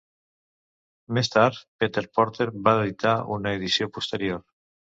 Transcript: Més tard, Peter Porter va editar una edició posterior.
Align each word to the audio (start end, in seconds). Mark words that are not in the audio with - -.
Més 1.17 1.29
tard, 1.35 1.59
Peter 1.83 2.03
Porter 2.17 2.49
va 2.71 2.75
editar 2.81 3.15
una 3.39 3.55
edició 3.61 3.93
posterior. 3.99 4.45